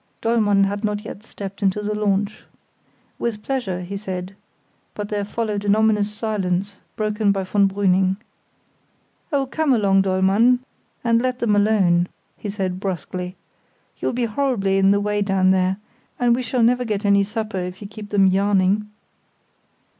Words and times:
Dollmann 0.19 0.63
had 0.63 0.83
not 0.83 1.05
yet 1.05 1.21
stepped 1.23 1.61
into 1.61 1.83
the 1.83 1.93
launch. 1.93 2.41
"With 3.19 3.43
pleasure," 3.43 3.81
he 3.81 3.95
said; 3.95 4.35
but 4.95 5.09
there 5.09 5.23
followed 5.23 5.63
an 5.63 5.75
ominous 5.75 6.11
silence, 6.11 6.79
broken 6.95 7.31
by 7.31 7.43
von 7.43 7.69
Brüning. 7.69 8.17
"Oh, 9.31 9.45
come 9.45 9.73
along, 9.73 10.01
Dollmann, 10.01 10.57
and 11.03 11.21
let 11.21 11.37
them 11.37 11.55
alone," 11.55 12.07
he 12.35 12.49
said 12.49 12.79
brusquely. 12.79 13.35
"You'll 13.99 14.13
be 14.13 14.25
horribly 14.25 14.79
in 14.79 14.89
the 14.89 14.99
way 14.99 15.21
down 15.21 15.51
there, 15.51 15.77
and 16.17 16.35
we 16.35 16.41
shall 16.41 16.63
never 16.63 16.83
get 16.83 17.05
any 17.05 17.23
supper 17.23 17.59
if 17.59 17.79
you 17.79 17.87
keep 17.87 18.09
them 18.09 18.25
yarning." 18.25 18.89